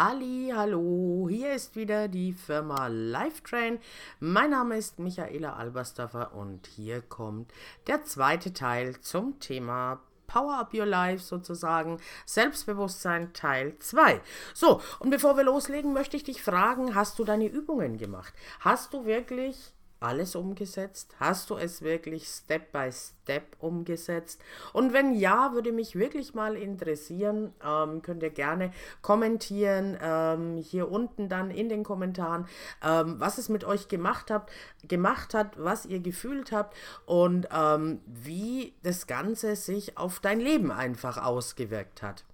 [0.00, 3.80] Halli, hallo, hier ist wieder die Firma Lifetrain.
[4.20, 7.50] Mein Name ist Michaela Albersdorfer und hier kommt
[7.88, 14.20] der zweite Teil zum Thema Power Up Your Life sozusagen, Selbstbewusstsein Teil 2.
[14.54, 18.32] So, und bevor wir loslegen, möchte ich dich fragen, hast du deine Übungen gemacht?
[18.60, 21.14] Hast du wirklich alles umgesetzt?
[21.18, 24.40] Hast du es wirklich Step by Step umgesetzt?
[24.72, 30.90] Und wenn ja, würde mich wirklich mal interessieren, ähm, könnt ihr gerne kommentieren, ähm, hier
[30.90, 32.46] unten dann in den Kommentaren,
[32.82, 34.50] ähm, was es mit euch gemacht, habt,
[34.86, 36.76] gemacht hat, was ihr gefühlt habt
[37.06, 42.24] und ähm, wie das Ganze sich auf dein Leben einfach ausgewirkt hat.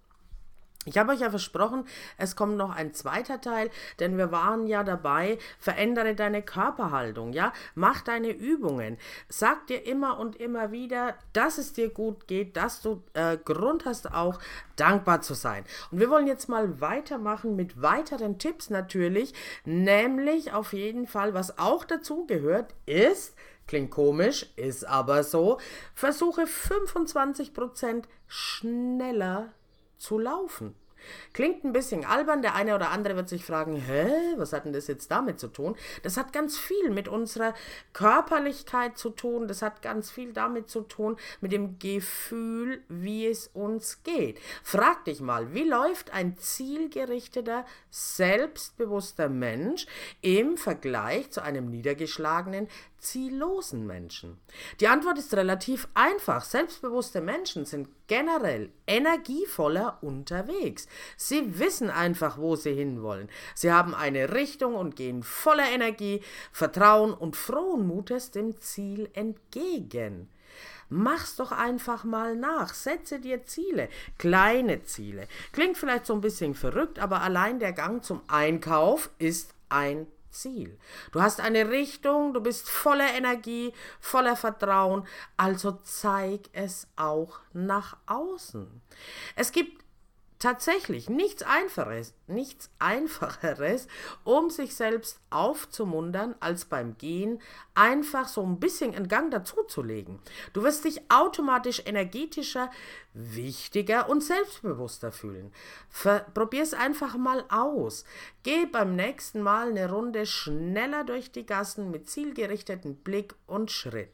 [0.87, 1.87] Ich habe euch ja versprochen,
[2.19, 3.71] es kommt noch ein zweiter Teil,
[4.01, 10.19] denn wir waren ja dabei, verändere deine Körperhaltung, ja, mach deine Übungen, sag dir immer
[10.19, 14.39] und immer wieder, dass es dir gut geht, dass du äh, Grund hast auch
[14.77, 15.65] dankbar zu sein.
[15.91, 19.33] Und wir wollen jetzt mal weitermachen mit weiteren Tipps natürlich,
[19.65, 23.35] nämlich auf jeden Fall, was auch dazu gehört, ist,
[23.67, 25.59] klingt komisch, ist aber so,
[25.95, 29.53] versuche 25% schneller
[29.99, 30.75] zu laufen.
[31.33, 34.73] Klingt ein bisschen albern, der eine oder andere wird sich fragen, hä, was hat denn
[34.73, 35.77] das jetzt damit zu tun?
[36.03, 37.55] Das hat ganz viel mit unserer
[37.93, 43.49] Körperlichkeit zu tun, das hat ganz viel damit zu tun, mit dem Gefühl, wie es
[43.49, 44.39] uns geht.
[44.63, 49.87] Frag dich mal, wie läuft ein zielgerichteter, selbstbewusster Mensch
[50.21, 52.69] im Vergleich zu einem niedergeschlagenen,
[53.05, 54.39] ziellosen Menschen?
[54.81, 56.45] Die Antwort ist relativ einfach.
[56.45, 60.89] Selbstbewusste Menschen sind generell energievoller unterwegs.
[61.17, 63.29] Sie wissen einfach, wo sie hinwollen.
[63.55, 66.21] Sie haben eine Richtung und gehen voller Energie,
[66.53, 70.29] Vertrauen und frohen Mutes dem Ziel entgegen.
[70.89, 72.75] Mach's doch einfach mal nach.
[72.75, 73.89] Setze dir Ziele,
[74.19, 75.27] kleine Ziele.
[75.53, 80.79] Klingt vielleicht so ein bisschen verrückt, aber allein der Gang zum Einkauf ist ein Ziel.
[81.13, 85.07] Du hast eine Richtung, du bist voller Energie, voller Vertrauen,
[85.37, 88.83] also zeig es auch nach außen.
[89.37, 89.84] Es gibt
[90.45, 93.89] tatsächlich nichts Einfaches, nichts Einfacheres,
[94.25, 97.41] um sich selbst aufzumuntern, als beim Gehen
[97.75, 100.19] einfach so ein bisschen einen Gang dazuzulegen.
[100.53, 102.71] Du wirst dich automatisch energetischer,
[103.15, 105.51] wichtiger und selbstbewusster fühlen.
[106.35, 108.05] Probier es einfach mal aus.
[108.43, 114.11] Geh beim nächsten Mal eine Runde schneller durch die Gassen mit zielgerichteten Blick und Schritt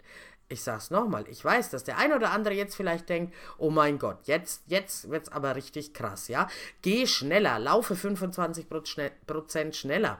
[0.50, 3.98] ich sag's nochmal, ich weiß, dass der eine oder andere jetzt vielleicht denkt, oh mein
[3.98, 6.48] Gott, jetzt, jetzt wird's aber richtig krass, ja.
[6.82, 10.18] Geh schneller, laufe 25% schneller.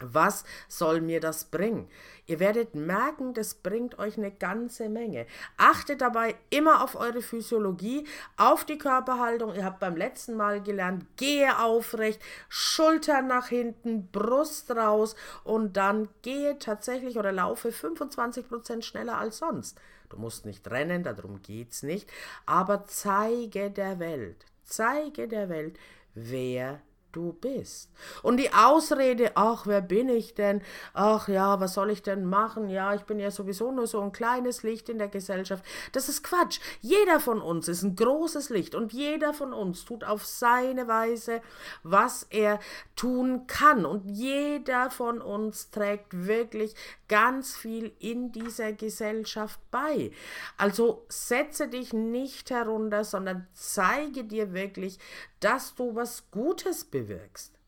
[0.00, 1.88] Was soll mir das bringen?
[2.26, 5.26] Ihr werdet merken, das bringt euch eine ganze Menge.
[5.56, 8.04] Achtet dabei immer auf eure Physiologie,
[8.36, 9.54] auf die Körperhaltung.
[9.54, 16.08] Ihr habt beim letzten Mal gelernt, gehe aufrecht, Schultern nach hinten, Brust raus und dann
[16.22, 19.78] gehe tatsächlich oder laufe 25% schneller als sonst.
[20.08, 22.10] Du musst nicht rennen, darum geht's nicht,
[22.46, 25.78] aber zeige der Welt, zeige der Welt,
[26.14, 26.80] wer
[27.14, 27.90] du bist.
[28.22, 30.62] Und die Ausrede, ach, wer bin ich denn?
[30.92, 32.68] Ach ja, was soll ich denn machen?
[32.68, 35.64] Ja, ich bin ja sowieso nur so ein kleines Licht in der Gesellschaft.
[35.92, 36.60] Das ist Quatsch.
[36.80, 41.40] Jeder von uns ist ein großes Licht und jeder von uns tut auf seine Weise,
[41.82, 42.58] was er
[42.96, 43.86] tun kann.
[43.86, 46.74] Und jeder von uns trägt wirklich
[47.08, 50.10] ganz viel in dieser Gesellschaft bei.
[50.56, 54.98] Also setze dich nicht herunter, sondern zeige dir wirklich,
[55.44, 57.58] dass du was Gutes bewirkst.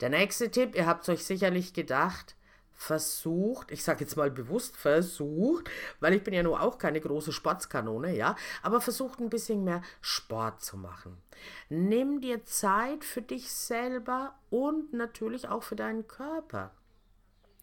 [0.00, 2.36] Der nächste Tipp, ihr habt euch sicherlich gedacht,
[2.72, 5.68] versucht, ich sage jetzt mal bewusst versucht,
[5.98, 9.82] weil ich bin ja nur auch keine große Sportskanone, ja, aber versucht ein bisschen mehr
[10.00, 11.20] Sport zu machen.
[11.68, 16.70] Nimm dir Zeit für dich selber und natürlich auch für deinen Körper.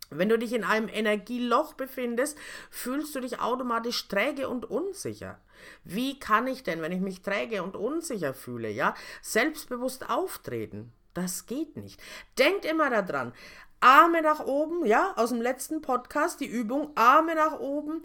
[0.10, 2.38] Wenn du dich in einem Energieloch befindest,
[2.70, 5.40] fühlst du dich automatisch träge und unsicher.
[5.84, 10.92] Wie kann ich denn, wenn ich mich träge und unsicher fühle, ja, selbstbewusst auftreten?
[11.14, 12.02] Das geht nicht.
[12.38, 13.34] Denkt immer daran.
[13.80, 18.02] Arme nach oben, ja, aus dem letzten Podcast, die Übung, Arme nach oben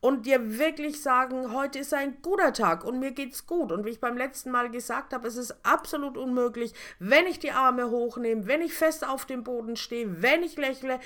[0.00, 3.70] und dir wirklich sagen, heute ist ein guter Tag und mir geht's gut.
[3.70, 7.50] Und wie ich beim letzten Mal gesagt habe, es ist absolut unmöglich, wenn ich die
[7.50, 11.00] Arme hochnehme, wenn ich fest auf dem Boden stehe, wenn ich lächle,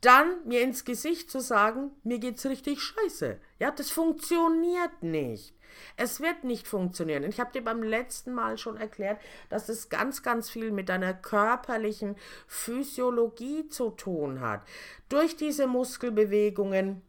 [0.00, 3.38] dann mir ins Gesicht zu sagen, mir geht's richtig scheiße.
[3.58, 5.54] Ja, das funktioniert nicht.
[5.96, 7.24] Es wird nicht funktionieren.
[7.24, 9.18] Ich habe dir beim letzten Mal schon erklärt,
[9.48, 14.62] dass es ganz, ganz viel mit deiner körperlichen Physiologie zu tun hat.
[15.08, 17.02] Durch diese Muskelbewegungen,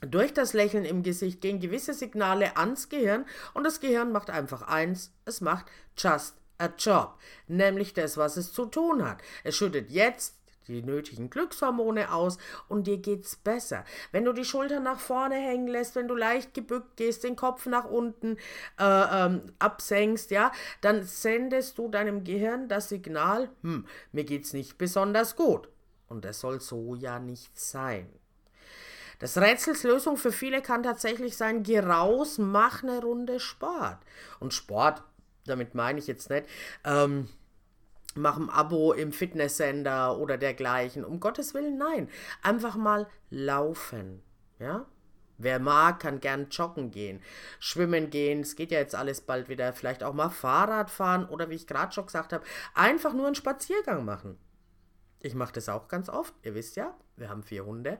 [0.00, 3.24] durch das Lächeln im Gesicht gehen gewisse Signale ans Gehirn
[3.54, 5.66] und das Gehirn macht einfach eins, es macht
[5.96, 9.18] just a job, nämlich das, was es zu tun hat.
[9.44, 13.84] Es schüttet jetzt die nötigen Glückshormone aus und dir geht's besser.
[14.12, 17.66] Wenn du die Schultern nach vorne hängen lässt, wenn du leicht gebückt gehst, den Kopf
[17.66, 18.36] nach unten
[18.78, 24.78] äh, ähm, absenkst, ja, dann sendest du deinem Gehirn das Signal, hm, mir geht's nicht
[24.78, 25.68] besonders gut.
[26.08, 28.08] Und das soll so ja nicht sein.
[29.18, 33.98] Das Rätsels Lösung für viele kann tatsächlich sein, geh raus, mach eine Runde Sport.
[34.38, 35.02] Und Sport,
[35.44, 36.46] damit meine ich jetzt nicht,
[36.84, 37.28] ähm,
[38.14, 41.04] mach ein Abo im Fitnesscenter oder dergleichen.
[41.04, 42.08] Um Gottes Willen, nein.
[42.42, 44.22] Einfach mal laufen.
[44.60, 44.86] Ja?
[45.38, 47.22] Wer mag, kann gern joggen gehen,
[47.60, 48.40] schwimmen gehen.
[48.40, 49.72] Es geht ja jetzt alles bald wieder.
[49.72, 52.44] Vielleicht auch mal Fahrrad fahren oder wie ich gerade schon gesagt habe,
[52.74, 54.36] einfach nur einen Spaziergang machen.
[55.20, 56.34] Ich mache das auch ganz oft.
[56.42, 57.98] Ihr wisst ja, wir haben vier Hunde.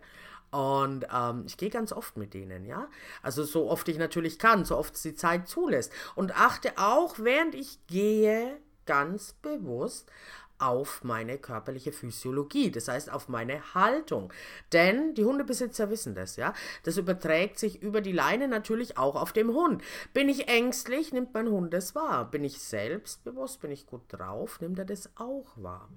[0.50, 2.88] Und ähm, ich gehe ganz oft mit denen, ja.
[3.22, 5.92] Also so oft ich natürlich kann, so oft es die Zeit zulässt.
[6.14, 10.10] Und achte auch, während ich gehe, ganz bewusst
[10.58, 14.32] auf meine körperliche Physiologie, das heißt auf meine Haltung.
[14.72, 16.52] Denn die Hundebesitzer wissen das, ja.
[16.82, 19.82] Das überträgt sich über die Leine natürlich auch auf dem Hund.
[20.12, 22.30] Bin ich ängstlich, nimmt mein Hund es wahr.
[22.30, 25.88] Bin ich selbstbewusst, bin ich gut drauf, nimmt er das auch wahr.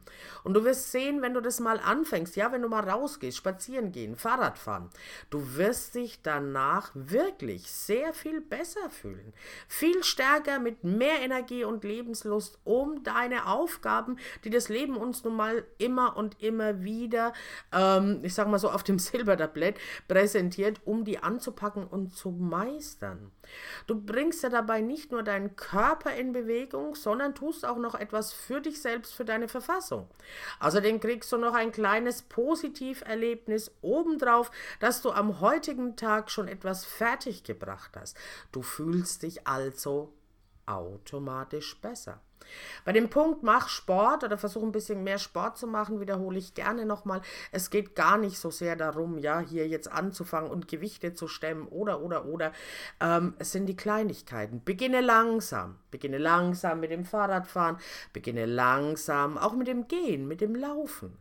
[0.44, 3.92] Und du wirst sehen, wenn du das mal anfängst, ja, wenn du mal rausgehst, spazieren
[3.92, 4.90] gehen, Fahrrad fahren,
[5.30, 9.34] du wirst dich danach wirklich sehr viel besser fühlen.
[9.68, 15.36] Viel stärker, mit mehr Energie und Lebenslust, um deine Aufgaben, die das Leben uns nun
[15.36, 17.33] mal immer und immer wieder,
[17.71, 19.77] ähm, ich sag mal so, auf dem Silbertablett
[20.07, 23.31] präsentiert, um die anzupacken und zu meistern.
[23.88, 28.31] Du bringst ja dabei nicht nur deinen Körper in Bewegung, sondern tust auch noch etwas
[28.33, 30.07] für dich selbst, für deine Verfassung.
[30.59, 36.86] Außerdem kriegst du noch ein kleines Positiverlebnis obendrauf, dass du am heutigen Tag schon etwas
[36.86, 38.18] fertiggebracht hast.
[38.51, 40.13] Du fühlst dich also
[40.66, 42.22] automatisch besser.
[42.86, 46.54] Bei dem Punkt mach Sport oder versuch ein bisschen mehr Sport zu machen, wiederhole ich
[46.54, 47.22] gerne nochmal.
[47.52, 51.68] Es geht gar nicht so sehr darum, ja, hier jetzt anzufangen und Gewichte zu stemmen
[51.68, 52.52] oder, oder, oder.
[53.00, 54.63] Ähm, es sind die Kleinigkeiten.
[54.63, 55.78] Beginne langsam.
[55.92, 57.78] Beginne langsam mit dem Fahrradfahren.
[58.13, 61.18] Beginne langsam auch mit dem Gehen, mit dem Laufen.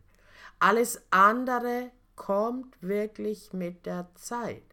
[0.59, 4.63] Alles andere kommt wirklich mit der Zeit.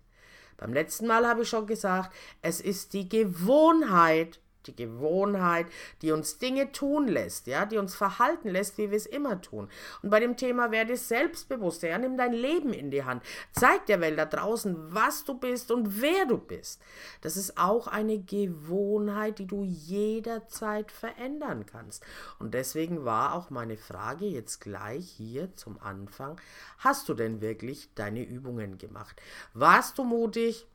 [0.59, 2.13] Beim letzten Mal habe ich schon gesagt,
[2.43, 5.67] es ist die Gewohnheit, die Gewohnheit,
[6.03, 9.69] die uns Dinge tun lässt, ja, die uns verhalten lässt, wie wir es immer tun.
[10.03, 13.23] Und bei dem Thema werde selbstbewusster, ja, nimm dein Leben in die Hand.
[13.53, 16.81] Zeig der Welt da draußen, was du bist und wer du bist.
[17.23, 22.05] Das ist auch eine Gewohnheit, die du jederzeit verändern kannst.
[22.39, 26.41] Und deswegen war auch meine Frage jetzt gleich hier zum Anfang,
[26.79, 29.21] hast du denn wirklich deine Übungen gemacht?
[29.55, 30.67] Warst du mutig?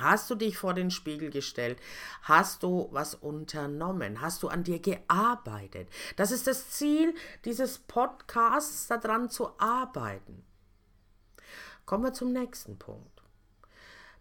[0.00, 1.80] Hast du dich vor den Spiegel gestellt?
[2.22, 4.20] Hast du was unternommen?
[4.20, 5.88] Hast du an dir gearbeitet?
[6.16, 7.14] Das ist das Ziel
[7.44, 10.44] dieses Podcasts, daran zu arbeiten.
[11.84, 13.22] Kommen wir zum nächsten Punkt.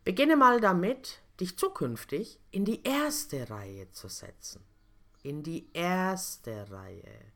[0.03, 4.63] Beginne mal damit, dich zukünftig in die erste Reihe zu setzen.
[5.21, 7.33] In die erste Reihe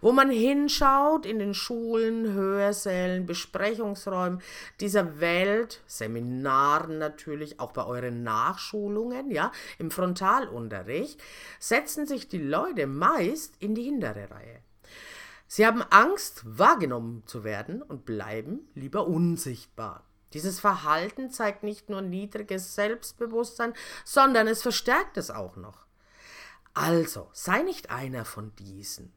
[0.00, 4.40] wo man hinschaut in den Schulen, Hörsälen, Besprechungsräumen
[4.80, 11.20] dieser Welt, Seminaren natürlich, auch bei euren Nachschulungen, ja, im Frontalunterricht,
[11.58, 14.62] setzen sich die Leute meist in die hintere Reihe.
[15.46, 20.04] Sie haben Angst, wahrgenommen zu werden und bleiben lieber unsichtbar.
[20.34, 23.72] Dieses Verhalten zeigt nicht nur niedriges Selbstbewusstsein,
[24.04, 25.86] sondern es verstärkt es auch noch.
[26.74, 29.12] Also, sei nicht einer von diesen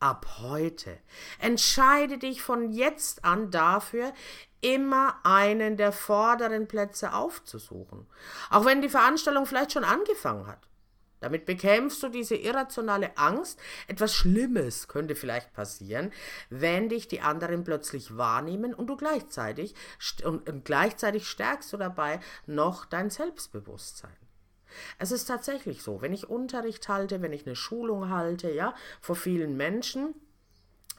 [0.00, 0.98] ab heute.
[1.38, 4.12] Entscheide dich von jetzt an dafür,
[4.60, 8.06] immer einen der vorderen Plätze aufzusuchen,
[8.50, 10.68] auch wenn die Veranstaltung vielleicht schon angefangen hat.
[11.20, 16.12] Damit bekämpfst du diese irrationale Angst, etwas Schlimmes könnte vielleicht passieren,
[16.48, 19.74] wenn dich die anderen plötzlich wahrnehmen und du gleichzeitig
[20.24, 24.27] und, und gleichzeitig stärkst du dabei noch dein Selbstbewusstsein.
[24.98, 29.16] Es ist tatsächlich so, wenn ich Unterricht halte, wenn ich eine Schulung halte, ja, vor
[29.16, 30.14] vielen Menschen,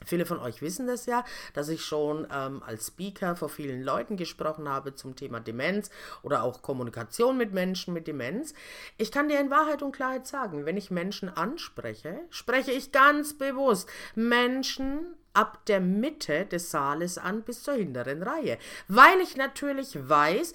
[0.04, 4.16] Viele von euch wissen das ja, dass ich schon ähm, als Speaker vor vielen Leuten
[4.16, 5.90] gesprochen habe zum Thema Demenz
[6.22, 8.54] oder auch Kommunikation mit Menschen mit Demenz.
[8.96, 13.36] Ich kann dir in Wahrheit und Klarheit sagen, wenn ich Menschen anspreche, spreche ich ganz
[13.36, 15.00] bewusst Menschen
[15.32, 18.58] ab der Mitte des Saales an bis zur hinteren Reihe,
[18.88, 20.52] weil ich natürlich weiß,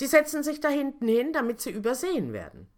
[0.00, 2.68] die setzen sich da hinten hin, damit sie übersehen werden.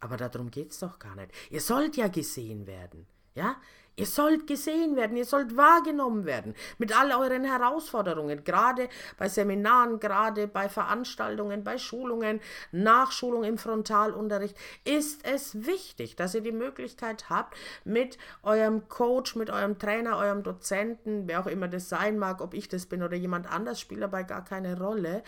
[0.00, 1.30] Aber darum geht's doch gar nicht.
[1.50, 3.06] Ihr sollt ja gesehen werden.
[3.34, 3.56] Ja?
[3.98, 10.00] Ihr sollt gesehen werden, ihr sollt wahrgenommen werden mit all euren Herausforderungen, gerade bei Seminaren,
[10.00, 12.40] gerade bei Veranstaltungen, bei Schulungen,
[12.72, 14.54] Nachschulung im Frontalunterricht.
[14.84, 20.42] Ist es wichtig, dass ihr die Möglichkeit habt, mit eurem Coach, mit eurem Trainer, eurem
[20.42, 24.02] Dozenten, wer auch immer das sein mag, ob ich das bin oder jemand anders, spielt
[24.02, 25.22] dabei gar keine Rolle,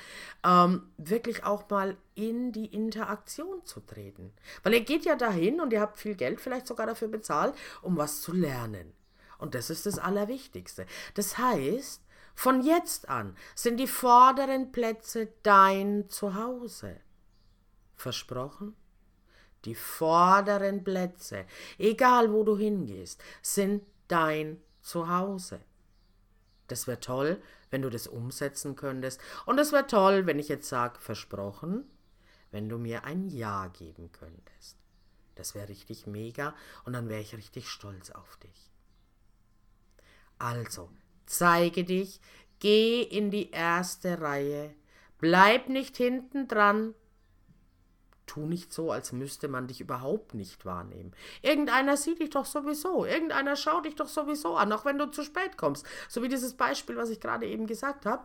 [0.45, 4.33] ähm, wirklich auch mal in die Interaktion zu treten.
[4.65, 7.97] Weil ihr geht ja dahin und ihr habt viel Geld vielleicht sogar dafür bezahlt, um
[7.97, 8.93] was zu lernen.
[9.39, 10.85] Und das ist das Allerwichtigste.
[11.15, 12.03] Das heißt,
[12.35, 16.97] von jetzt an sind die vorderen Plätze dein Zuhause.
[17.95, 18.75] Versprochen?
[19.65, 21.45] Die vorderen Plätze,
[21.79, 25.61] egal wo du hingehst, sind dein Zuhause.
[26.67, 29.21] Das wäre toll, wenn du das umsetzen könntest.
[29.47, 31.89] Und es wäre toll, wenn ich jetzt sage, versprochen,
[32.51, 34.77] wenn du mir ein Ja geben könntest.
[35.35, 38.71] Das wäre richtig mega und dann wäre ich richtig stolz auf dich.
[40.39, 40.91] Also,
[41.27, 42.21] zeige dich,
[42.59, 44.75] geh in die erste Reihe,
[45.19, 46.95] bleib nicht hinten dran,
[48.27, 51.13] tu nicht so, als müsste man dich überhaupt nicht wahrnehmen.
[51.43, 55.25] Irgendeiner sieht dich doch sowieso, irgendeiner schaut dich doch sowieso an, auch wenn du zu
[55.25, 55.87] spät kommst.
[56.09, 58.25] So wie dieses Beispiel, was ich gerade eben gesagt habe.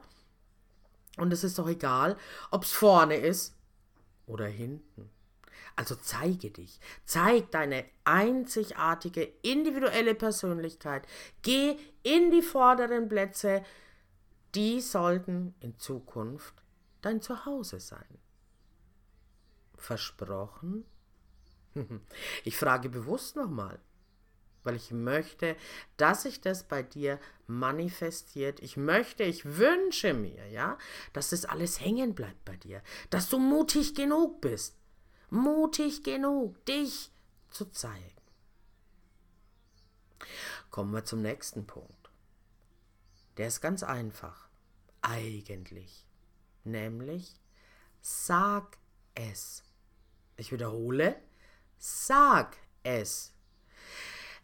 [1.18, 2.18] Und es ist doch egal,
[2.51, 3.56] ob es vorne ist
[4.25, 5.10] oder hinten.
[5.75, 11.08] Also zeige dich, zeig deine einzigartige individuelle Persönlichkeit,
[11.42, 13.63] geh in die vorderen Plätze,
[14.56, 16.53] die sollten in Zukunft
[17.01, 18.20] dein Zuhause sein.
[19.77, 20.86] Versprochen?
[22.44, 23.80] Ich frage bewusst nochmal,
[24.63, 25.55] weil ich möchte,
[25.98, 28.62] dass sich das bei dir manifestiert.
[28.62, 30.77] Ich möchte, ich wünsche mir, ja,
[31.13, 34.77] dass das alles hängen bleibt bei dir, dass du mutig genug bist,
[35.29, 37.12] mutig genug, dich
[37.50, 38.12] zu zeigen.
[40.72, 42.10] Kommen wir zum nächsten Punkt.
[43.38, 44.48] Der ist ganz einfach,
[45.01, 46.05] eigentlich,
[46.63, 47.39] nämlich
[48.01, 48.77] sag
[49.15, 49.63] es.
[50.38, 51.15] Ich wiederhole,
[51.77, 53.33] sag es.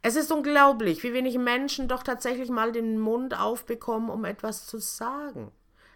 [0.01, 4.77] Es ist unglaublich, wie wenig Menschen doch tatsächlich mal den Mund aufbekommen, um etwas zu
[4.77, 5.51] sagen.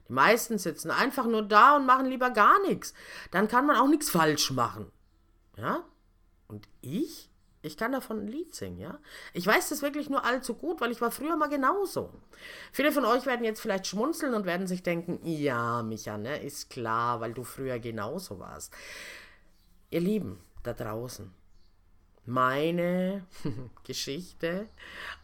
[0.10, 2.94] Die meisten sitzen einfach nur da und machen lieber gar nichts.
[3.32, 4.92] Dann kann man auch nichts falsch machen.
[5.58, 5.84] Ja?
[6.48, 7.30] Und ich?
[7.66, 9.00] Ich kann davon ein Lied singen, ja?
[9.32, 12.14] Ich weiß das wirklich nur allzu gut, weil ich war früher mal genauso.
[12.74, 16.70] Viele von euch werden jetzt vielleicht schmunzeln und werden sich denken, ja, Micha, ne, ist
[16.70, 18.74] klar, weil du früher genauso warst.
[19.92, 21.34] Ihr Lieben da draußen,
[22.26, 23.26] meine
[23.84, 24.68] Geschichte,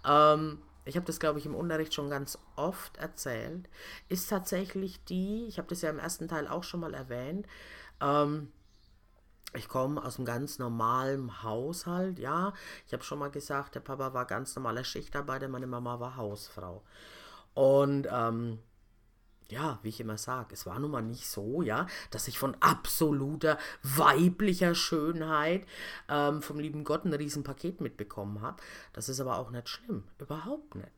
[0.05, 3.69] ähm, ich habe das, glaube ich, im Unterricht schon ganz oft erzählt,
[4.07, 7.45] ist tatsächlich die, ich habe das ja im ersten Teil auch schon mal erwähnt,
[8.01, 8.51] ähm,
[9.53, 12.53] ich komme aus einem ganz normalen Haushalt, ja.
[12.85, 16.83] Ich habe schon mal gesagt, der Papa war ganz normaler Schichtarbeiter, meine Mama war Hausfrau.
[17.55, 18.59] Und ähm,
[19.51, 22.55] ja, wie ich immer sage, es war nun mal nicht so, ja, dass ich von
[22.59, 25.65] absoluter weiblicher Schönheit
[26.07, 28.61] ähm, vom lieben Gott ein Riesenpaket mitbekommen habe.
[28.93, 30.91] Das ist aber auch nicht schlimm, überhaupt nicht.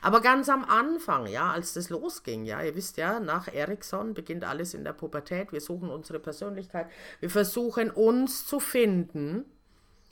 [0.00, 4.44] Aber ganz am Anfang, ja, als das losging, ja, ihr wisst ja, nach Erikson beginnt
[4.44, 5.52] alles in der Pubertät.
[5.52, 6.88] Wir suchen unsere Persönlichkeit,
[7.20, 9.44] wir versuchen uns zu finden.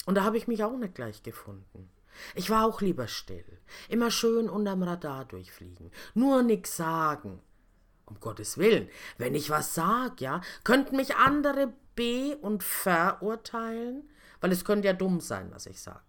[0.06, 1.88] Und da habe ich mich auch nicht gleich gefunden.
[2.34, 3.44] Ich war auch lieber still.
[3.88, 5.90] Immer schön unterm Radar durchfliegen.
[6.14, 7.40] Nur nix sagen.
[8.06, 14.10] Um Gottes Willen, wenn ich was sag, ja, könnten mich andere be- und verurteilen,
[14.42, 16.02] weil es könnte ja dumm sein, was ich sag.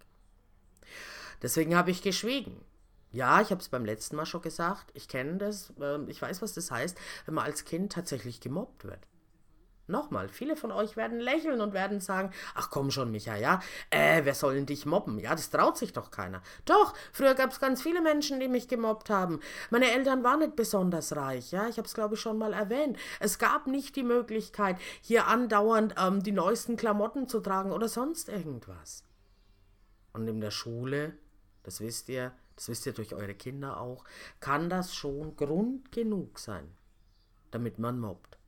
[1.42, 2.60] Deswegen habe ich geschwiegen.
[3.12, 4.92] Ja, ich habe es beim letzten Mal schon gesagt.
[4.94, 5.72] Ich kenne das.
[5.80, 9.08] Äh, ich weiß, was das heißt, wenn man als Kind tatsächlich gemobbt wird.
[9.88, 13.62] Nochmal, viele von euch werden lächeln und werden sagen, ach komm schon, Micha, ja,
[13.92, 15.20] äh, wer soll denn dich mobben?
[15.20, 16.42] Ja, das traut sich doch keiner.
[16.66, 19.40] Doch, früher gab es ganz viele Menschen, die mich gemobbt haben.
[19.70, 22.98] Meine Eltern waren nicht besonders reich, ja, ich habe es, glaube ich, schon mal erwähnt.
[23.20, 28.30] Es gab nicht die Möglichkeit, hier andauernd ähm, die neuesten Klamotten zu tragen oder sonst
[28.30, 29.04] irgendwas.
[30.14, 31.14] Und in der Schule,
[31.62, 34.04] das wisst ihr, das wisst ihr durch eure Kinder auch,
[34.40, 36.72] kann das schon Grund genug sein,
[37.52, 38.40] damit man mobbt.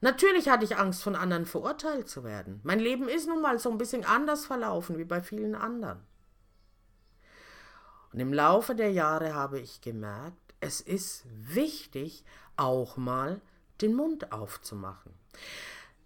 [0.00, 2.60] Natürlich hatte ich Angst, von anderen verurteilt zu werden.
[2.64, 6.00] Mein Leben ist nun mal so ein bisschen anders verlaufen wie bei vielen anderen.
[8.12, 12.24] Und im Laufe der Jahre habe ich gemerkt, es ist wichtig,
[12.56, 13.40] auch mal
[13.80, 15.12] den Mund aufzumachen.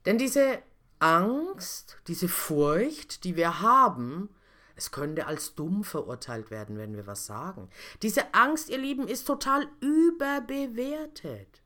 [0.07, 0.61] Denn diese
[0.99, 4.29] Angst, diese Furcht, die wir haben,
[4.77, 7.69] es könnte als dumm verurteilt werden, wenn wir was sagen.
[8.03, 11.60] Diese Angst, ihr Lieben, ist total überbewertet.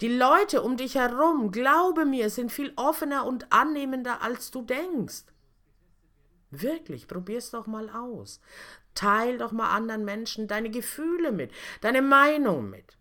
[0.00, 5.24] Die Leute um dich herum, glaube mir, sind viel offener und annehmender, als du denkst.
[6.50, 8.40] Wirklich, probier's doch mal aus.
[8.94, 11.50] Teil doch mal anderen Menschen deine Gefühle mit,
[11.80, 12.98] deine Meinung mit.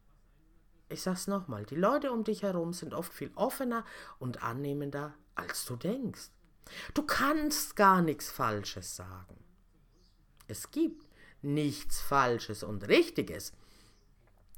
[0.89, 3.83] Ich sag's nochmal, die Leute um dich herum sind oft viel offener
[4.19, 6.29] und annehmender, als du denkst.
[6.93, 9.43] Du kannst gar nichts Falsches sagen.
[10.47, 11.07] Es gibt
[11.41, 13.53] nichts Falsches und Richtiges.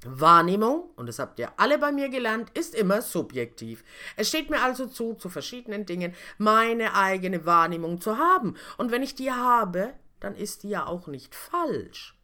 [0.06, 3.84] Wahrnehmung, und das habt ihr alle bei mir gelernt, ist immer subjektiv.
[4.16, 8.56] Es steht mir also zu, zu verschiedenen Dingen meine eigene Wahrnehmung zu haben.
[8.78, 12.16] Und wenn ich die habe, dann ist die ja auch nicht falsch.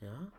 [0.00, 0.32] Ja?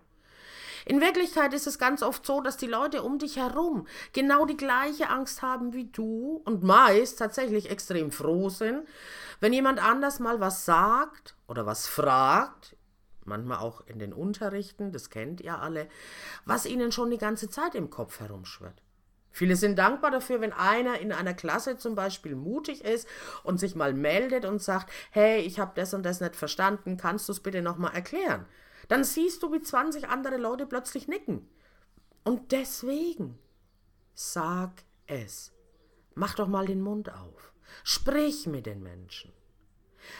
[0.85, 4.55] In Wirklichkeit ist es ganz oft so, dass die Leute um dich herum genau die
[4.55, 8.87] gleiche Angst haben wie du und meist tatsächlich extrem froh sind,
[9.41, 12.76] wenn jemand anders mal was sagt oder was fragt
[13.27, 15.87] manchmal auch in den Unterrichten, das kennt ihr alle,
[16.45, 18.81] was ihnen schon die ganze Zeit im Kopf herumschwirrt.
[19.31, 23.07] Viele sind dankbar dafür, wenn einer in einer Klasse zum Beispiel mutig ist
[23.43, 27.29] und sich mal meldet und sagt, hey, ich habe das und das nicht verstanden, kannst
[27.29, 28.47] du es bitte nochmal erklären?
[28.87, 31.47] Dann siehst du, wie 20 andere Leute plötzlich nicken.
[32.23, 33.37] Und deswegen,
[34.15, 34.71] sag
[35.05, 35.53] es.
[36.15, 37.53] Mach doch mal den Mund auf.
[37.83, 39.31] Sprich mit den Menschen.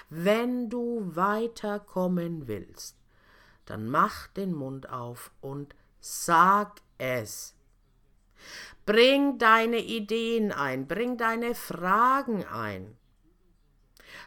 [0.10, 2.98] Wenn du weiterkommen willst,
[3.66, 7.56] dann mach den Mund auf und sag es.
[8.86, 12.98] Bring deine Ideen ein, bring deine Fragen ein.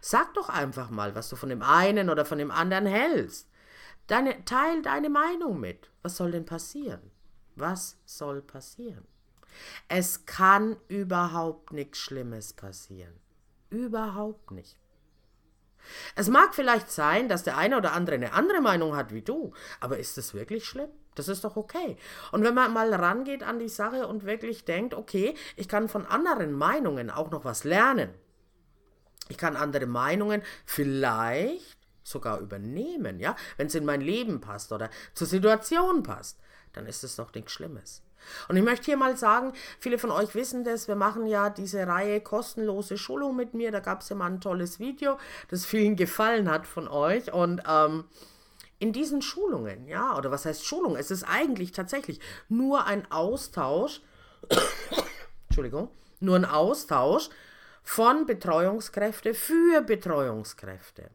[0.00, 3.48] Sag doch einfach mal, was du von dem einen oder von dem anderen hältst.
[4.06, 5.90] Deine, teil deine Meinung mit.
[6.02, 7.10] Was soll denn passieren?
[7.56, 9.06] Was soll passieren?
[9.88, 13.14] Es kann überhaupt nichts Schlimmes passieren.
[13.68, 14.79] Überhaupt nicht.
[16.14, 19.52] Es mag vielleicht sein, dass der eine oder andere eine andere Meinung hat wie du,
[19.80, 20.90] aber ist das wirklich schlimm?
[21.14, 21.96] Das ist doch okay.
[22.32, 26.06] Und wenn man mal rangeht an die Sache und wirklich denkt, okay, ich kann von
[26.06, 28.10] anderen Meinungen auch noch was lernen.
[29.28, 34.90] Ich kann andere Meinungen vielleicht sogar übernehmen, ja, wenn es in mein Leben passt oder
[35.14, 36.40] zur Situation passt,
[36.72, 38.02] dann ist es doch nichts Schlimmes.
[38.48, 41.86] Und ich möchte hier mal sagen, viele von euch wissen das, wir machen ja diese
[41.86, 43.70] Reihe kostenlose Schulung mit mir.
[43.72, 47.32] Da gab es ja mal ein tolles Video, das vielen gefallen hat von euch.
[47.32, 48.04] Und ähm,
[48.78, 50.96] in diesen Schulungen, ja, oder was heißt Schulung?
[50.96, 54.00] Es ist eigentlich tatsächlich nur ein Austausch,
[55.48, 57.28] Entschuldigung, nur ein Austausch
[57.82, 61.10] von Betreuungskräfte für Betreuungskräfte.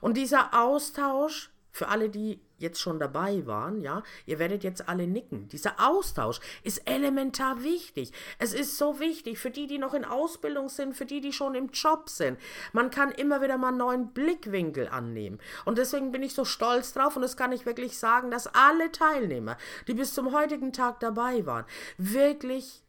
[0.00, 5.06] Und dieser Austausch, für alle, die jetzt schon dabei waren, ja, ihr werdet jetzt alle
[5.06, 5.48] nicken.
[5.48, 8.12] Dieser Austausch ist elementar wichtig.
[8.38, 11.54] Es ist so wichtig für die, die noch in Ausbildung sind, für die, die schon
[11.54, 12.38] im Job sind.
[12.72, 15.40] Man kann immer wieder mal einen neuen Blickwinkel annehmen.
[15.64, 18.92] Und deswegen bin ich so stolz drauf und das kann ich wirklich sagen, dass alle
[18.92, 19.56] Teilnehmer,
[19.88, 21.64] die bis zum heutigen Tag dabei waren,
[21.98, 22.81] wirklich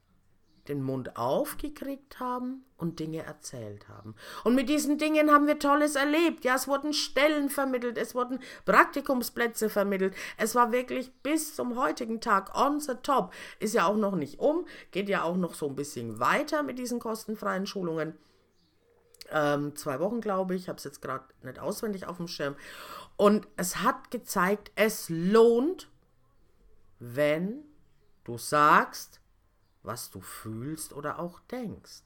[0.68, 4.16] den Mund aufgekriegt haben und Dinge erzählt haben.
[4.44, 6.46] Und mit diesen Dingen haben wir Tolles erlebt.
[6.46, 10.16] Ja, es wurden Stellen vermittelt, es wurden Praktikumsplätze vermittelt.
[10.38, 13.34] Es war wirklich bis zum heutigen Tag on the top.
[13.60, 16.80] Ist ja auch noch nicht um, geht ja auch noch so ein bisschen weiter mit
[16.80, 18.18] diesen kostenfreien Schulungen.
[19.32, 22.56] Ähm, zwei Wochen, glaube ich, habe es jetzt gerade nicht auswendig auf dem Schirm.
[23.16, 25.90] Und es hat gezeigt, es lohnt,
[27.00, 27.64] wenn
[28.24, 29.20] du sagst,
[29.84, 32.02] was du fühlst oder auch denkst.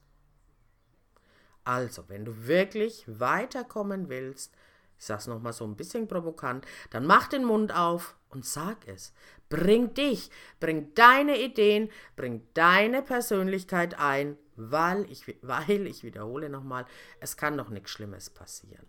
[1.64, 4.54] Also, wenn du wirklich weiterkommen willst,
[4.98, 9.12] ich sag's nochmal so ein bisschen provokant, dann mach den Mund auf und sag es.
[9.48, 16.84] Bring dich, bring deine Ideen, bring deine Persönlichkeit ein, weil ich, weil ich wiederhole nochmal,
[17.20, 18.86] es kann doch nichts Schlimmes passieren.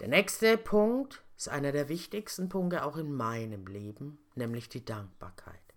[0.00, 5.67] Der nächste Punkt ist einer der wichtigsten Punkte auch in meinem Leben, nämlich die Dankbarkeit.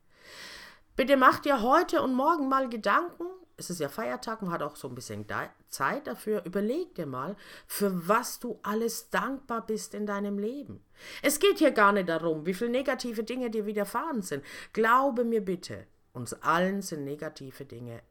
[0.95, 3.25] Bitte mach dir heute und morgen mal Gedanken.
[3.56, 5.25] Es ist ja Feiertag, man hat auch so ein bisschen
[5.69, 6.43] Zeit dafür.
[6.45, 10.84] Überleg dir mal, für was du alles dankbar bist in deinem Leben.
[11.21, 14.43] Es geht hier gar nicht darum, wie viele negative Dinge dir widerfahren sind.
[14.73, 18.01] Glaube mir bitte, uns allen sind negative Dinge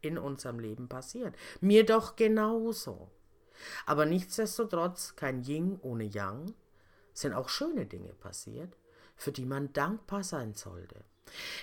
[0.00, 1.34] in unserem Leben passiert.
[1.60, 3.10] Mir doch genauso.
[3.84, 6.54] Aber nichtsdestotrotz kein Yin ohne Yang
[7.12, 8.76] sind auch schöne Dinge passiert,
[9.16, 11.04] für die man dankbar sein sollte.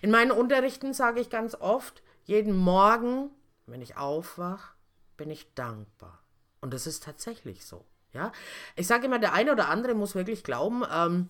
[0.01, 3.29] In meinen Unterrichten sage ich ganz oft, jeden Morgen,
[3.65, 4.73] wenn ich aufwache,
[5.17, 6.19] bin ich dankbar.
[6.61, 7.85] Und das ist tatsächlich so.
[8.13, 8.31] Ja,
[8.75, 11.29] ich sage immer, der eine oder andere muss wirklich glauben, ähm,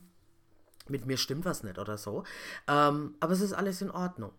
[0.88, 2.24] mit mir stimmt was nicht oder so.
[2.68, 4.32] Ähm, aber es ist alles in Ordnung.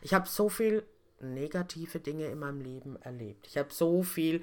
[0.00, 0.84] Ich habe so viel
[1.20, 3.46] negative Dinge in meinem Leben erlebt.
[3.46, 4.42] Ich habe so viel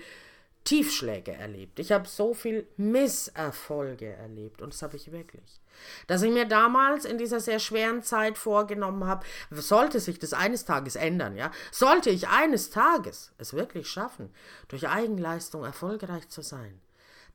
[0.63, 1.80] Tiefschläge erlebt.
[1.80, 5.62] Ich habe so viel Misserfolge erlebt und das habe ich wirklich.
[6.08, 10.65] Dass ich mir damals in dieser sehr schweren Zeit vorgenommen habe, sollte sich das eines
[10.65, 14.30] Tages ändern, ja, sollte ich eines Tages es wirklich schaffen,
[14.67, 16.80] durch Eigenleistung erfolgreich zu sein,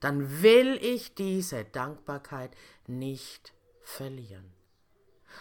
[0.00, 4.52] dann will ich diese Dankbarkeit nicht verlieren.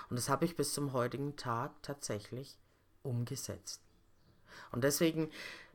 [0.09, 2.57] Und das habe ich bis zum heutigen Tag tatsächlich
[3.03, 3.81] umgesetzt.
[4.71, 5.29] Und deswegen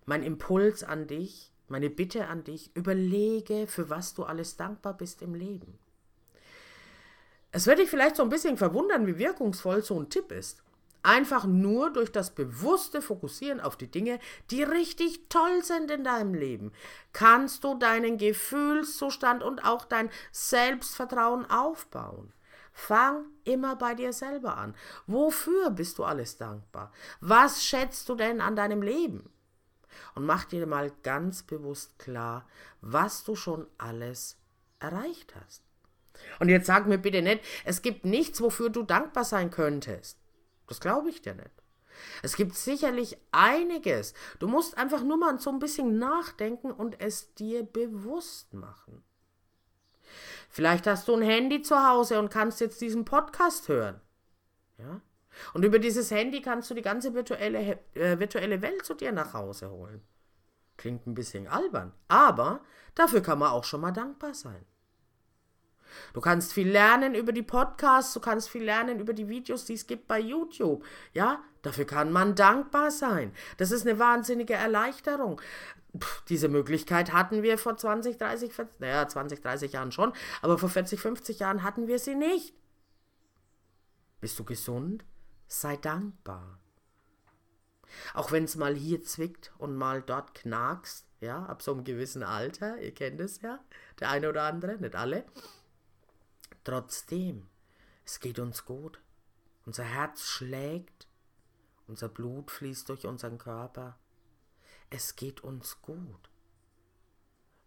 [0.04, 5.22] mein Impuls an dich, meine Bitte an dich, überlege, für was du alles dankbar bist
[5.22, 5.78] im Leben.
[7.50, 10.62] Es wird dich vielleicht so ein bisschen verwundern, wie wirkungsvoll so ein Tipp ist.
[11.02, 16.34] Einfach nur durch das bewusste Fokussieren auf die Dinge, die richtig toll sind in deinem
[16.34, 16.72] Leben,
[17.12, 22.32] kannst du deinen Gefühlszustand und auch dein Selbstvertrauen aufbauen.
[22.72, 24.74] Fang immer bei dir selber an.
[25.06, 26.92] Wofür bist du alles dankbar?
[27.20, 29.28] Was schätzt du denn an deinem Leben?
[30.14, 32.46] Und mach dir mal ganz bewusst klar,
[32.80, 34.36] was du schon alles
[34.78, 35.62] erreicht hast.
[36.38, 40.18] Und jetzt sag mir bitte nicht, es gibt nichts, wofür du dankbar sein könntest.
[40.68, 41.50] Das glaube ich dir nicht.
[42.22, 44.14] Es gibt sicherlich einiges.
[44.38, 49.04] Du musst einfach nur mal so ein bisschen nachdenken und es dir bewusst machen.
[50.48, 54.00] Vielleicht hast du ein Handy zu Hause und kannst jetzt diesen Podcast hören.
[54.78, 55.00] Ja?
[55.54, 59.34] Und über dieses Handy kannst du die ganze virtuelle, äh, virtuelle Welt zu dir nach
[59.34, 60.02] Hause holen.
[60.76, 62.60] Klingt ein bisschen albern, aber
[62.94, 64.64] dafür kann man auch schon mal dankbar sein.
[66.12, 69.74] Du kannst viel lernen über die Podcasts, du kannst viel lernen über die Videos, die
[69.74, 70.84] es gibt bei YouTube.
[71.12, 73.32] Ja, dafür kann man dankbar sein.
[73.58, 75.40] Das ist eine wahnsinnige Erleichterung.
[75.98, 80.56] Puh, diese Möglichkeit hatten wir vor 20, 30, 40, naja, 20, 30 Jahren schon, aber
[80.56, 82.54] vor 40, 50 Jahren hatten wir sie nicht.
[84.20, 85.04] Bist du gesund?
[85.60, 86.58] Sei dankbar.
[88.14, 92.22] Auch wenn es mal hier zwickt und mal dort knackst, ja, ab so einem gewissen
[92.22, 93.62] Alter, ihr kennt es ja,
[94.00, 95.24] der eine oder andere, nicht alle.
[96.64, 97.48] Trotzdem,
[98.04, 99.00] es geht uns gut.
[99.64, 101.06] Unser Herz schlägt,
[101.86, 103.98] unser Blut fließt durch unseren Körper.
[104.90, 106.30] Es geht uns gut.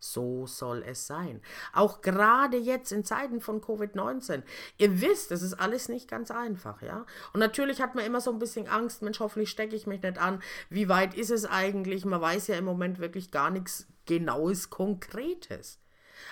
[0.05, 1.41] So soll es sein.
[1.73, 4.43] Auch gerade jetzt in Zeiten von Covid-19.
[4.77, 7.07] Ihr wisst, es ist alles nicht ganz einfach, ja.
[7.33, 10.19] Und natürlich hat man immer so ein bisschen Angst, Mensch, hoffentlich stecke ich mich nicht
[10.19, 10.43] an.
[10.69, 12.05] Wie weit ist es eigentlich?
[12.05, 15.79] Man weiß ja im Moment wirklich gar nichts Genaues, Konkretes.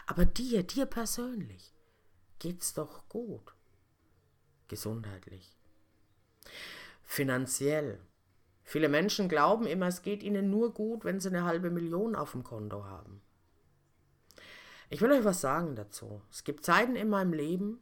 [0.05, 1.73] Aber dir, dir persönlich,
[2.37, 3.55] geht's doch gut.
[4.67, 5.57] Gesundheitlich.
[7.01, 7.99] Finanziell.
[8.63, 12.33] Viele Menschen glauben immer, es geht ihnen nur gut, wenn sie eine halbe Million auf
[12.33, 13.23] dem Konto haben.
[14.93, 16.21] Ich will euch was sagen dazu.
[16.29, 17.81] Es gibt Zeiten in meinem Leben,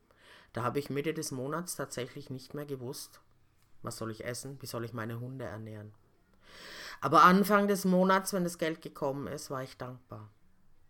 [0.54, 3.20] da habe ich Mitte des Monats tatsächlich nicht mehr gewusst,
[3.82, 5.94] was soll ich essen, wie soll ich meine Hunde ernähren.
[7.02, 10.30] Aber Anfang des Monats, wenn das Geld gekommen ist, war ich dankbar.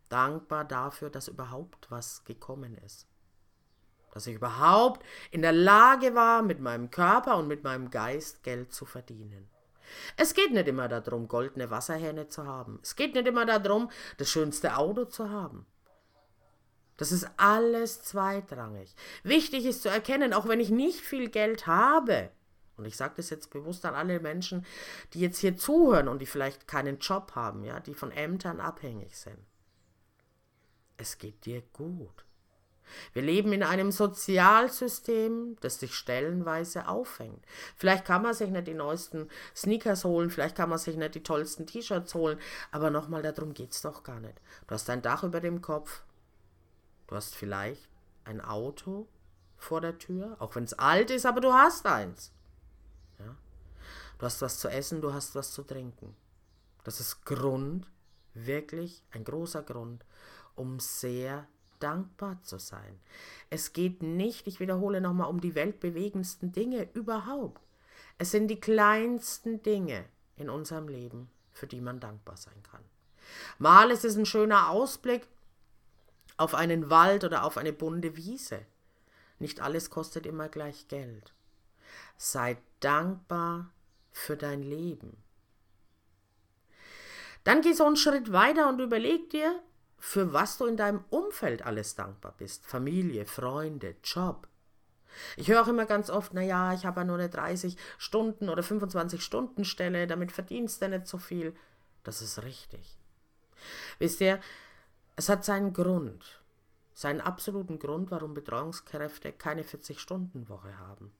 [0.09, 3.07] Dankbar dafür, dass überhaupt was gekommen ist.
[4.13, 8.75] Dass ich überhaupt in der Lage war, mit meinem Körper und mit meinem Geist Geld
[8.75, 9.49] zu verdienen.
[10.17, 12.77] Es geht nicht immer darum, goldene Wasserhähne zu haben.
[12.83, 15.65] Es geht nicht immer darum, das schönste Auto zu haben.
[17.01, 18.93] Das ist alles zweitrangig.
[19.23, 22.29] Wichtig ist zu erkennen, auch wenn ich nicht viel Geld habe,
[22.77, 24.67] und ich sage das jetzt bewusst an alle Menschen,
[25.15, 29.17] die jetzt hier zuhören und die vielleicht keinen Job haben, ja, die von Ämtern abhängig
[29.17, 29.39] sind.
[30.95, 32.23] Es geht dir gut.
[33.13, 37.43] Wir leben in einem Sozialsystem, das dich stellenweise auffängt.
[37.77, 41.23] Vielleicht kann man sich nicht die neuesten Sneakers holen, vielleicht kann man sich nicht die
[41.23, 42.37] tollsten T-Shirts holen,
[42.69, 44.39] aber nochmal, darum geht es doch gar nicht.
[44.67, 46.03] Du hast ein Dach über dem Kopf,
[47.11, 47.89] Du hast vielleicht
[48.23, 49.05] ein Auto
[49.57, 52.31] vor der Tür, auch wenn es alt ist, aber du hast eins.
[53.19, 53.35] Ja?
[54.17, 56.15] Du hast was zu essen, du hast was zu trinken.
[56.85, 57.85] Das ist Grund,
[58.33, 60.05] wirklich ein großer Grund,
[60.55, 61.45] um sehr
[61.81, 62.97] dankbar zu sein.
[63.49, 67.59] Es geht nicht, ich wiederhole nochmal, um die weltbewegendsten Dinge überhaupt.
[68.19, 70.05] Es sind die kleinsten Dinge
[70.37, 72.85] in unserem Leben, für die man dankbar sein kann.
[73.59, 75.27] Mal ist es ein schöner Ausblick
[76.41, 78.65] auf einen Wald oder auf eine bunte Wiese.
[79.39, 81.33] Nicht alles kostet immer gleich Geld.
[82.17, 83.71] Sei dankbar
[84.11, 85.17] für dein Leben.
[87.43, 89.61] Dann geh so einen Schritt weiter und überleg dir,
[89.97, 92.65] für was du in deinem Umfeld alles dankbar bist.
[92.65, 94.47] Familie, Freunde, Job.
[95.37, 98.63] Ich höre auch immer ganz oft, naja, ich habe ja nur eine 30 Stunden oder
[98.63, 101.55] 25 Stunden Stelle, damit verdienst du nicht so viel.
[102.03, 102.97] Das ist richtig.
[103.99, 104.39] Wisst ihr,
[105.15, 106.41] es hat seinen Grund,
[106.93, 111.11] seinen absoluten Grund, warum Betreuungskräfte keine 40-Stunden-Woche haben.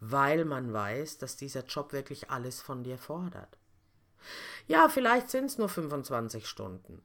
[0.00, 3.58] Weil man weiß, dass dieser Job wirklich alles von dir fordert.
[4.66, 7.02] Ja, vielleicht sind es nur 25 Stunden.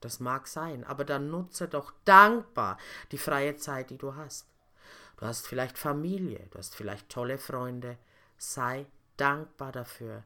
[0.00, 2.78] Das mag sein, aber dann nutze doch dankbar
[3.10, 4.46] die freie Zeit, die du hast.
[5.16, 7.98] Du hast vielleicht Familie, du hast vielleicht tolle Freunde.
[8.36, 8.86] Sei
[9.16, 10.22] dankbar dafür.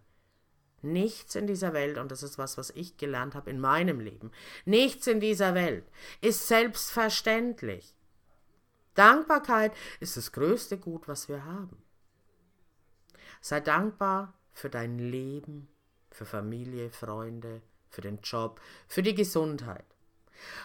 [0.83, 4.33] Nichts in dieser Welt, und das ist was, was ich gelernt habe in meinem Leben,
[4.65, 5.85] nichts in dieser Welt
[6.21, 7.95] ist selbstverständlich.
[8.95, 11.83] Dankbarkeit ist das größte Gut, was wir haben.
[13.41, 15.69] Sei dankbar für dein Leben,
[16.11, 19.87] für Familie, Freunde, für den Job, für die Gesundheit.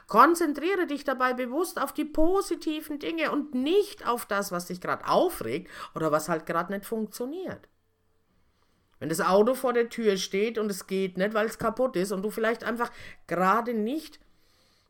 [0.08, 5.08] Konzentriere dich dabei bewusst auf die positiven Dinge und nicht auf das, was dich gerade
[5.08, 7.68] aufregt oder was halt gerade nicht funktioniert.
[9.00, 12.12] Wenn das Auto vor der Tür steht und es geht nicht, weil es kaputt ist
[12.12, 12.92] und du vielleicht einfach
[13.28, 14.20] gerade nicht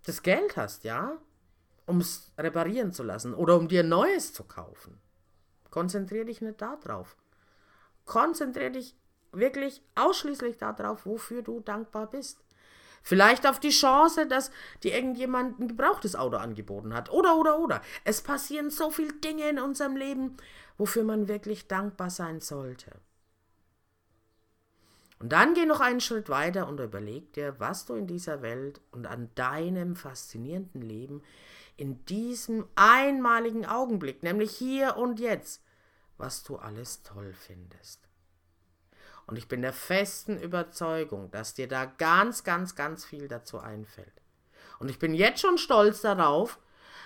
[0.05, 1.17] das Geld hast, ja,
[1.85, 4.99] um es reparieren zu lassen oder um dir Neues zu kaufen.
[5.69, 7.17] Konzentriere dich nicht darauf.
[8.05, 8.95] Konzentriere dich
[9.31, 12.39] wirklich ausschließlich darauf, wofür du dankbar bist.
[13.03, 14.51] Vielleicht auf die Chance, dass
[14.83, 17.09] dir irgendjemand ein gebrauchtes Auto angeboten hat.
[17.09, 17.81] Oder, oder, oder.
[18.03, 20.35] Es passieren so viele Dinge in unserem Leben,
[20.77, 22.91] wofür man wirklich dankbar sein sollte.
[25.19, 28.81] Und dann geh noch einen Schritt weiter und überleg dir, was du in dieser Welt
[28.91, 31.23] und an deinem faszinierenden Leben
[31.75, 35.63] in diesem einmaligen Augenblick, nämlich hier und jetzt,
[36.17, 38.07] was du alles toll findest.
[39.27, 44.21] Und ich bin der festen Überzeugung, dass dir da ganz, ganz, ganz viel dazu einfällt.
[44.79, 46.59] Und ich bin jetzt schon stolz darauf,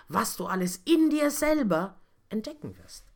[0.08, 1.96] was du alles in dir selber
[2.30, 3.11] entdecken wirst.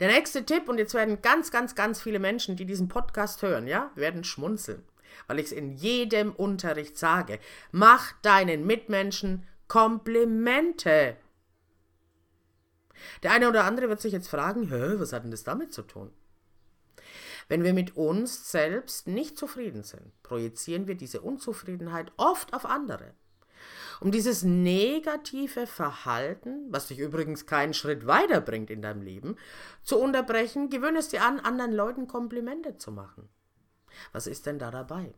[0.00, 3.66] Der nächste Tipp, und jetzt werden ganz, ganz, ganz viele Menschen, die diesen Podcast hören,
[3.66, 4.82] ja, werden schmunzeln,
[5.26, 7.38] weil ich es in jedem Unterricht sage.
[7.70, 11.16] Mach deinen Mitmenschen Komplimente.
[13.22, 15.82] Der eine oder andere wird sich jetzt fragen, Hä, was hat denn das damit zu
[15.82, 16.12] tun?
[17.48, 23.14] Wenn wir mit uns selbst nicht zufrieden sind, projizieren wir diese Unzufriedenheit oft auf andere.
[24.00, 29.36] Um dieses negative Verhalten, was dich übrigens keinen Schritt weiterbringt in deinem Leben,
[29.82, 33.28] zu unterbrechen, gewöhne es dir an, anderen Leuten Komplimente zu machen.
[34.12, 35.14] Was ist denn da dabei?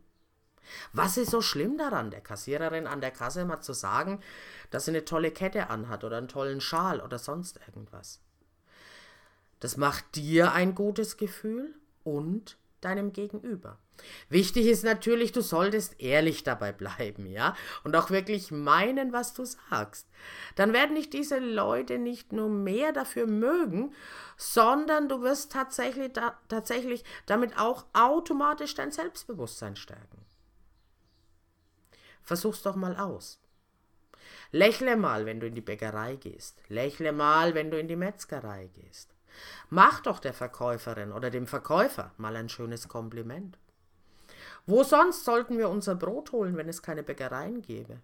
[0.93, 4.21] Was ist so schlimm daran, der Kassiererin an der Kasse mal zu sagen,
[4.69, 8.21] dass sie eine tolle Kette anhat oder einen tollen Schal oder sonst irgendwas?
[9.59, 13.79] Das macht dir ein gutes Gefühl und deinem Gegenüber.
[14.29, 19.45] Wichtig ist natürlich, du solltest ehrlich dabei bleiben, ja, und auch wirklich meinen, was du
[19.45, 20.07] sagst.
[20.55, 23.93] Dann werden dich diese Leute nicht nur mehr dafür mögen,
[24.37, 30.25] sondern du wirst tatsächlich, da, tatsächlich damit auch automatisch dein Selbstbewusstsein stärken.
[32.21, 33.39] Versuch's doch mal aus.
[34.51, 36.61] Lächle mal, wenn du in die Bäckerei gehst.
[36.67, 39.16] Lächle mal, wenn du in die Metzgerei gehst.
[39.69, 43.57] Mach doch der Verkäuferin oder dem Verkäufer mal ein schönes Kompliment.
[44.65, 48.01] Wo sonst sollten wir unser Brot holen, wenn es keine Bäckereien gäbe?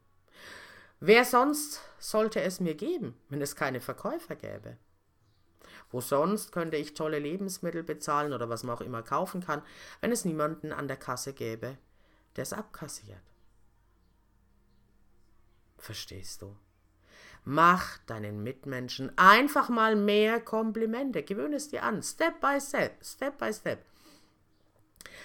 [1.00, 4.78] Wer sonst sollte es mir geben, wenn es keine Verkäufer gäbe?
[5.92, 9.62] Wo sonst könnte ich tolle Lebensmittel bezahlen oder was man auch immer kaufen kann,
[10.02, 11.78] wenn es niemanden an der Kasse gäbe,
[12.36, 13.22] der es abkassiert?
[15.78, 16.56] Verstehst du?
[17.46, 21.24] Mach deinen Mitmenschen einfach mal mehr Komplimente.
[21.24, 22.02] Gewöhne es dir an.
[22.02, 23.04] Step by step.
[23.04, 23.86] Step by step.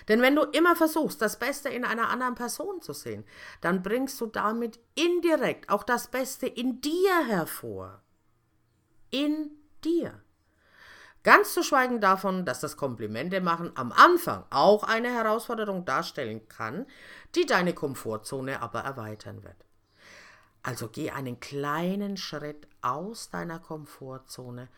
[0.09, 3.25] Denn wenn du immer versuchst, das Beste in einer anderen Person zu sehen,
[3.61, 8.03] dann bringst du damit indirekt auch das Beste in dir hervor.
[9.11, 9.51] In
[9.85, 10.21] dir.
[11.25, 16.87] Ganz zu schweigen davon, dass das Komplimente machen am Anfang auch eine Herausforderung darstellen kann,
[17.35, 19.68] die deine Komfortzone aber erweitern wird.
[20.63, 24.69] Also geh einen kleinen Schritt aus deiner Komfortzone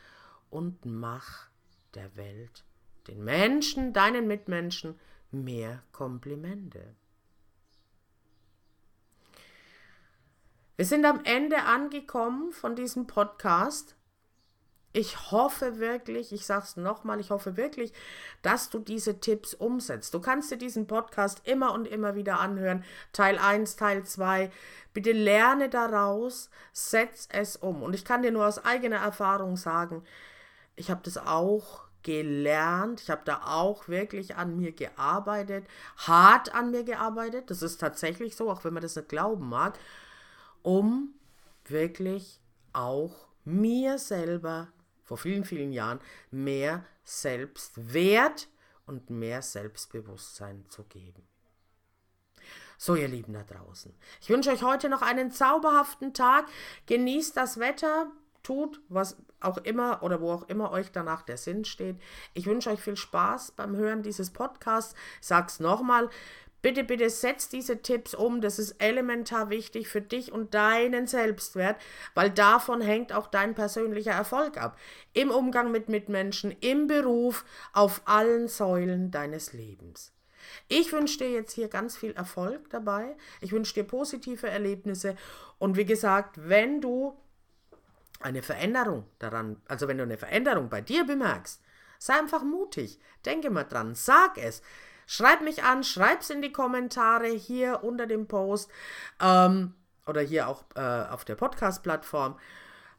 [0.51, 1.49] und mach
[1.95, 2.64] der Welt,
[3.09, 4.99] den Menschen, deinen Mitmenschen
[5.31, 6.95] mehr Komplimente.
[10.77, 13.97] Wir sind am Ende angekommen von diesem Podcast.
[14.92, 17.92] Ich hoffe wirklich, ich sage es nochmal, ich hoffe wirklich,
[18.42, 20.12] dass du diese Tipps umsetzt.
[20.14, 22.85] Du kannst dir diesen Podcast immer und immer wieder anhören.
[23.12, 24.50] Teil 1, Teil 2.
[24.92, 27.85] Bitte lerne daraus, setz es um.
[27.85, 30.03] Und ich kann dir nur aus eigener Erfahrung sagen,
[30.74, 33.00] ich habe das auch gelernt.
[33.00, 35.66] Ich habe da auch wirklich an mir gearbeitet,
[35.98, 37.50] hart an mir gearbeitet.
[37.50, 39.79] Das ist tatsächlich so, auch wenn man das nicht glauben mag,
[40.62, 41.14] um
[41.64, 42.40] wirklich
[42.72, 44.68] auch mir selber
[45.11, 45.99] vor vielen, vielen Jahren
[46.31, 48.46] mehr Selbstwert
[48.87, 51.27] und mehr Selbstbewusstsein zu geben.
[52.79, 53.92] So, ihr Lieben da draußen.
[54.20, 56.46] Ich wünsche euch heute noch einen zauberhaften Tag.
[56.87, 58.12] Genießt das Wetter.
[58.44, 62.01] tut, was auch immer oder wo auch immer euch danach der Sinn steht.
[62.33, 64.94] Ich wünsche euch viel Spaß beim Hören dieses Podcasts.
[65.20, 66.09] Sag's nochmal.
[66.62, 68.40] Bitte, bitte setzt diese Tipps um.
[68.40, 71.81] Das ist elementar wichtig für dich und deinen Selbstwert,
[72.14, 74.79] weil davon hängt auch dein persönlicher Erfolg ab.
[75.12, 80.12] Im Umgang mit Mitmenschen, im Beruf, auf allen Säulen deines Lebens.
[80.68, 83.16] Ich wünsche dir jetzt hier ganz viel Erfolg dabei.
[83.40, 85.16] Ich wünsche dir positive Erlebnisse.
[85.59, 87.16] Und wie gesagt, wenn du
[88.20, 91.62] eine Veränderung daran, also wenn du eine Veränderung bei dir bemerkst,
[91.99, 92.99] sei einfach mutig.
[93.25, 94.62] Denke mal dran, sag es.
[95.12, 98.70] Schreib mich an, schreib es in die Kommentare hier unter dem Post
[99.20, 99.75] ähm,
[100.07, 102.38] oder hier auch äh, auf der Podcast-Plattform.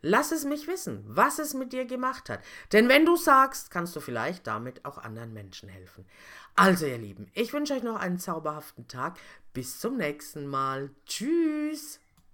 [0.02, 2.42] Lass es mich wissen, was es mit dir gemacht hat.
[2.74, 6.06] Denn wenn du sagst, kannst du vielleicht damit auch anderen Menschen helfen.
[6.54, 9.18] Also ihr Lieben, ich wünsche euch noch einen zauberhaften Tag.
[9.54, 10.90] Bis zum nächsten Mal.
[11.06, 12.01] Tschüss.